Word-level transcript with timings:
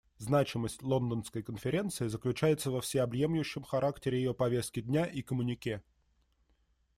Значимость 0.17 0.81
Лондонской 0.81 1.43
конференции 1.43 2.07
заключается 2.07 2.71
во 2.71 2.81
всеобъемлющем 2.81 3.61
характере 3.61 4.17
ее 4.17 4.33
повестки 4.33 4.81
дня 4.81 5.05
и 5.05 5.21
коммюнике. 5.21 5.83